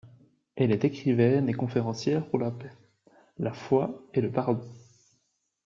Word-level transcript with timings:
Elle 0.55 0.71
est 0.71 0.83
écrivaine 0.83 1.47
et 1.47 1.53
conférencière 1.53 2.27
pour 2.27 2.39
la 2.39 2.49
paix, 2.49 2.71
la 3.37 3.53
foi 3.53 4.01
et 4.15 4.21
le 4.21 4.31
pardon. 4.31 4.67